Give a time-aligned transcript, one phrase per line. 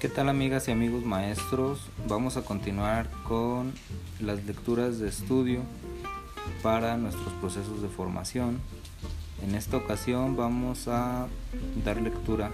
[0.00, 1.78] ¿Qué tal amigas y amigos maestros?
[2.08, 3.74] Vamos a continuar con
[4.18, 5.60] las lecturas de estudio
[6.62, 8.60] para nuestros procesos de formación.
[9.42, 11.28] En esta ocasión vamos a
[11.84, 12.50] dar lectura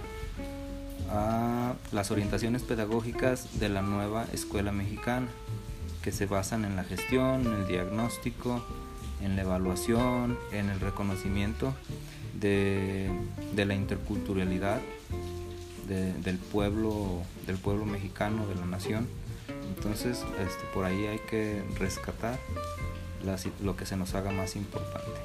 [1.09, 5.29] a las orientaciones pedagógicas de la nueva escuela mexicana,
[6.03, 8.61] que se basan en la gestión, en el diagnóstico,
[9.21, 11.73] en la evaluación, en el reconocimiento
[12.41, 13.09] de,
[13.55, 14.81] la interculturalidad
[15.87, 19.07] del pueblo del pueblo mexicano de la nación
[19.75, 22.37] entonces este, por ahí hay que rescatar
[23.63, 25.19] lo que se nos haga más importante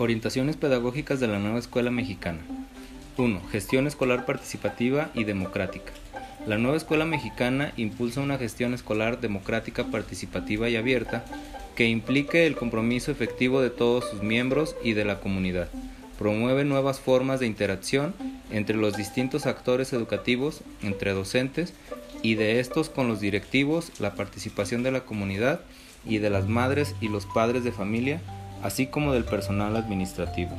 [0.00, 2.40] Orientaciones pedagógicas de la nueva escuela mexicana.
[3.16, 3.40] 1.
[3.50, 5.92] Gestión escolar participativa y democrática.
[6.46, 11.24] La nueva escuela mexicana impulsa una gestión escolar democrática, participativa y abierta
[11.74, 15.68] que implique el compromiso efectivo de todos sus miembros y de la comunidad.
[16.18, 18.14] Promueve nuevas formas de interacción
[18.50, 21.74] entre los distintos actores educativos, entre docentes
[22.22, 25.60] y de estos con los directivos, la participación de la comunidad
[26.04, 28.20] y de las madres y los padres de familia,
[28.62, 30.58] así como del personal administrativo.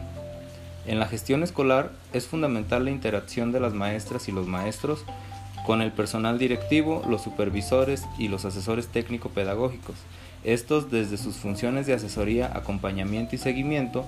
[0.85, 5.05] En la gestión escolar es fundamental la interacción de las maestras y los maestros
[5.65, 9.95] con el personal directivo, los supervisores y los asesores técnico-pedagógicos.
[10.43, 14.05] Estos, desde sus funciones de asesoría, acompañamiento y seguimiento,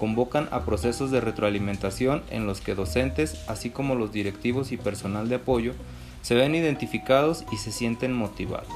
[0.00, 5.28] convocan a procesos de retroalimentación en los que docentes, así como los directivos y personal
[5.28, 5.74] de apoyo,
[6.22, 8.66] se ven identificados y se sienten motivados.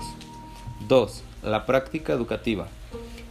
[0.87, 1.25] 2.
[1.43, 2.69] La práctica educativa.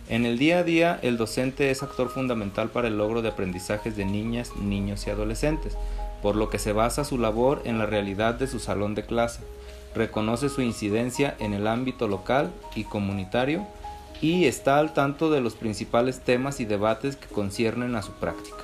[0.09, 3.95] En el día a día, el docente es actor fundamental para el logro de aprendizajes
[3.95, 5.77] de niñas, niños y adolescentes,
[6.23, 9.41] por lo que se basa su labor en la realidad de su salón de clase,
[9.93, 13.67] reconoce su incidencia en el ámbito local y comunitario
[14.19, 18.57] y está al tanto de los principales temas y debates que conciernen a su práctica.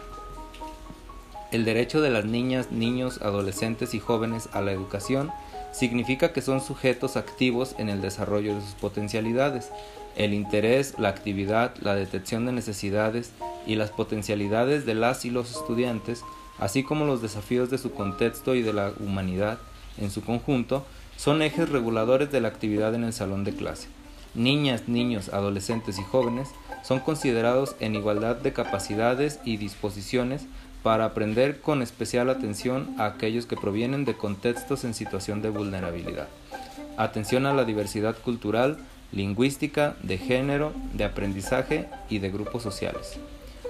[1.51, 5.31] El derecho de las niñas, niños, adolescentes y jóvenes a la educación
[5.77, 9.71] significa que son sujetos activos en el desarrollo de sus potencialidades,
[10.15, 13.31] el interés, la actividad, la detección de necesidades
[13.67, 16.23] y las potencialidades de las y los estudiantes,
[16.59, 19.57] así como los desafíos de su contexto y de la humanidad
[19.97, 20.85] en su conjunto,
[21.17, 23.89] son ejes reguladores de la actividad en el salón de clase.
[24.35, 26.49] Niñas, niños, adolescentes y jóvenes
[26.83, 30.45] son considerados en igualdad de capacidades y disposiciones
[30.83, 36.27] para aprender con especial atención a aquellos que provienen de contextos en situación de vulnerabilidad.
[36.97, 38.77] Atención a la diversidad cultural,
[39.11, 43.17] lingüística, de género, de aprendizaje y de grupos sociales.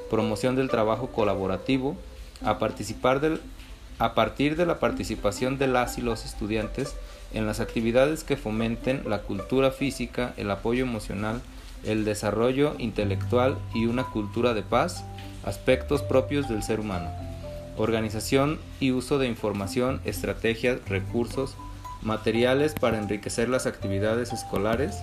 [0.09, 1.96] Promoción del trabajo colaborativo
[2.44, 3.40] a, participar del,
[4.00, 6.96] a partir de la participación de las y los estudiantes
[7.35, 11.41] en las actividades que fomenten la cultura física, el apoyo emocional,
[11.84, 15.03] el desarrollo intelectual y una cultura de paz,
[15.44, 17.12] aspectos propios del ser humano.
[17.78, 21.56] Organización y uso de información, estrategias, recursos,
[22.01, 24.96] materiales para enriquecer las actividades escolares,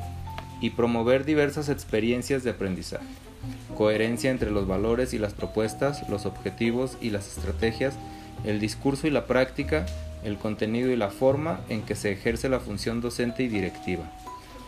[0.62, 3.04] y promover diversas experiencias de aprendizaje.
[3.76, 7.94] Coherencia entre los valores y las propuestas, los objetivos y las estrategias,
[8.44, 9.84] el discurso y la práctica,
[10.24, 14.04] el contenido y la forma en que se ejerce la función docente y directiva.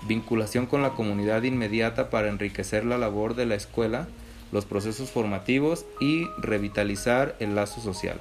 [0.07, 4.07] Vinculación con la comunidad inmediata para enriquecer la labor de la escuela,
[4.53, 8.21] los procesos formativos y revitalizar el lazo social.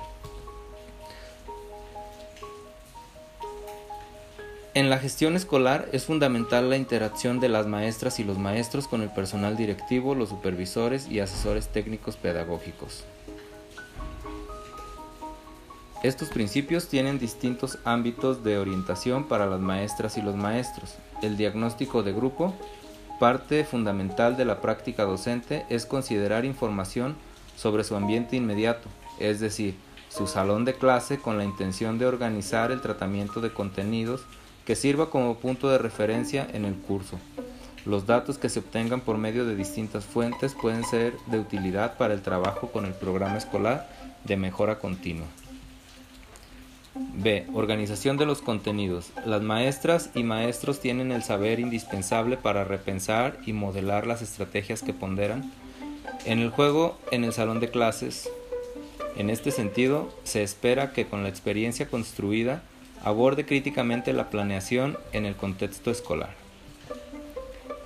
[4.75, 9.03] En la gestión escolar es fundamental la interacción de las maestras y los maestros con
[9.03, 13.03] el personal directivo, los supervisores y asesores técnicos pedagógicos.
[16.03, 20.95] Estos principios tienen distintos ámbitos de orientación para las maestras y los maestros.
[21.21, 22.53] El diagnóstico de grupo,
[23.21, 27.15] parte fundamental de la práctica docente, es considerar información
[27.55, 29.75] sobre su ambiente inmediato, es decir,
[30.09, 34.25] su salón de clase con la intención de organizar el tratamiento de contenidos
[34.65, 37.17] que sirva como punto de referencia en el curso.
[37.85, 42.13] Los datos que se obtengan por medio de distintas fuentes pueden ser de utilidad para
[42.13, 43.89] el trabajo con el programa escolar
[44.25, 45.27] de mejora continua.
[46.95, 47.47] B.
[47.53, 49.11] Organización de los contenidos.
[49.25, 54.93] Las maestras y maestros tienen el saber indispensable para repensar y modelar las estrategias que
[54.93, 55.51] ponderan
[56.25, 58.29] en el juego en el salón de clases.
[59.15, 62.63] En este sentido, se espera que con la experiencia construida
[63.03, 66.35] Aborde críticamente la planeación en el contexto escolar.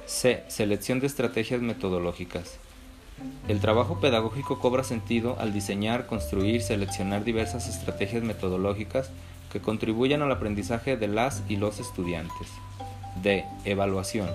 [0.06, 0.44] C.
[0.48, 2.60] Selección de estrategias metodológicas.
[3.48, 9.10] El trabajo pedagógico cobra sentido al diseñar, construir, seleccionar diversas estrategias metodológicas
[9.52, 12.48] que contribuyan al aprendizaje de las y los estudiantes.
[13.24, 13.46] D.
[13.66, 14.30] Evaluación.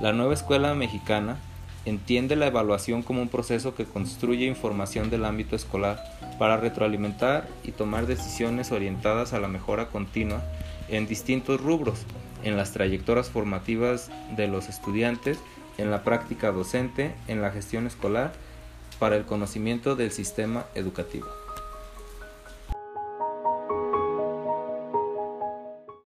[0.00, 1.38] La nueva escuela mexicana
[1.84, 6.02] entiende la evaluación como un proceso que construye información del ámbito escolar
[6.38, 10.42] para retroalimentar y tomar decisiones orientadas a la mejora continua
[10.88, 12.00] en distintos rubros,
[12.46, 15.38] en las trayectorias formativas de los estudiantes,
[15.78, 18.32] en la práctica docente, en la gestión escolar,
[19.00, 21.26] para el conocimiento del sistema educativo.